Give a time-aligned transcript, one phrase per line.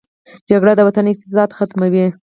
[0.49, 2.05] جګړه د وطن اقتصاد ختموي